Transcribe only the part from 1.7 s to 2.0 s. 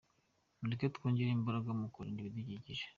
mu